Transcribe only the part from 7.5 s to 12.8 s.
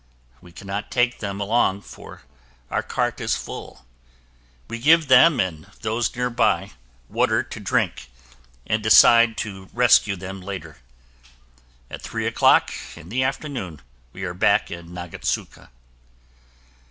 drink and decide to rescue them later. At three o'clock